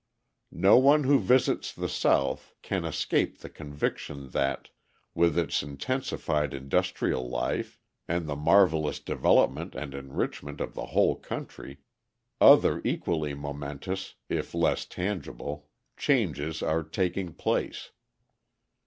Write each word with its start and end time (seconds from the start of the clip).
No 0.55 0.79
one 0.79 1.03
who 1.03 1.19
visits 1.19 1.71
the 1.71 1.87
South 1.87 2.55
can 2.63 2.85
escape 2.85 3.37
the 3.41 3.49
conviction 3.49 4.29
that, 4.31 4.69
with 5.13 5.37
its 5.37 5.61
intensified 5.61 6.55
industrial 6.55 7.29
life, 7.29 7.79
and 8.07 8.25
the 8.27 8.35
marvelous 8.35 8.99
development 8.99 9.75
and 9.75 9.93
enrichment 9.93 10.59
of 10.59 10.73
the 10.73 10.87
whole 10.87 11.15
country, 11.15 11.81
other 12.41 12.81
equally 12.83 13.35
momentous, 13.35 14.15
if 14.27 14.55
less 14.55 14.85
tangible, 14.87 15.69
changes 15.97 16.63
are 16.63 16.81
taking 16.81 17.31
place. 17.31 17.91